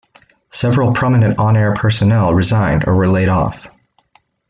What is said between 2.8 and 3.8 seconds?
or were laid-off.